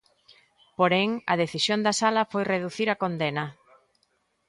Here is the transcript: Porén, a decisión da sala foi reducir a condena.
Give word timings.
Porén, 0.77 1.09
a 1.31 1.33
decisión 1.43 1.79
da 1.85 1.93
sala 2.01 2.23
foi 2.31 2.43
reducir 2.53 2.87
a 2.91 2.99
condena. 3.03 3.45